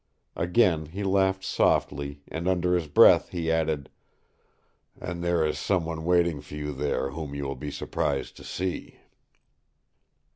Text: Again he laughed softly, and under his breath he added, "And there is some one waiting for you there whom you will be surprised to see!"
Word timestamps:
Again 0.35 0.87
he 0.87 1.03
laughed 1.03 1.43
softly, 1.43 2.23
and 2.27 2.47
under 2.47 2.73
his 2.73 2.87
breath 2.87 3.29
he 3.29 3.51
added, 3.51 3.87
"And 4.99 5.23
there 5.23 5.45
is 5.45 5.59
some 5.59 5.85
one 5.85 6.03
waiting 6.03 6.41
for 6.41 6.55
you 6.55 6.73
there 6.73 7.11
whom 7.11 7.35
you 7.35 7.43
will 7.43 7.53
be 7.55 7.69
surprised 7.69 8.35
to 8.37 8.43
see!" 8.43 8.97